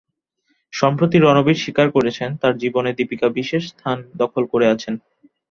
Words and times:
সম্প্রতি 0.73 1.17
রণবীর 1.19 1.61
স্বীকার 1.63 1.87
করেছেন, 1.91 2.29
তাঁর 2.41 2.53
জীবনে 2.57 2.91
দীপিকা 2.97 3.27
বিশেষ 3.37 3.63
স্থান 3.71 3.97
দখল 4.15 4.43
করে 4.53 4.65
আছেন। 4.67 4.93